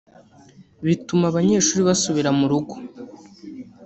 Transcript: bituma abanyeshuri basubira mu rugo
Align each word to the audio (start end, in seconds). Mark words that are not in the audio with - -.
bituma 0.85 1.25
abanyeshuri 1.27 1.81
basubira 1.89 2.29
mu 2.39 2.45
rugo 2.51 2.75